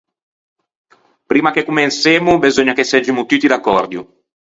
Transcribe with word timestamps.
Primma 1.27 1.51
che 1.51 1.63
comensemmo, 1.63 2.39
beseugna 2.39 2.73
che 2.73 2.83
seggimo 2.91 3.27
tutti 3.27 3.45
d’accòrdio. 3.45 4.01